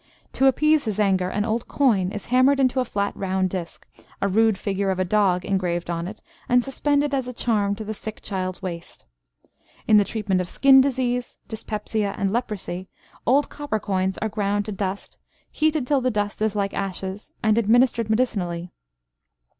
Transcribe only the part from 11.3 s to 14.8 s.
dyspepsia, and leprosy, old copper coins are ground to